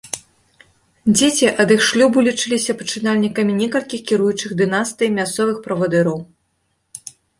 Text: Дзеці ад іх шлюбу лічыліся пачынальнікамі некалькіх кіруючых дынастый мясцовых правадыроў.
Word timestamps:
Дзеці 1.17 1.47
ад 1.63 1.73
іх 1.75 1.81
шлюбу 1.89 2.23
лічыліся 2.27 2.75
пачынальнікамі 2.79 3.53
некалькіх 3.61 4.01
кіруючых 4.13 4.57
дынастый 4.63 5.07
мясцовых 5.19 5.57
правадыроў. 5.67 6.19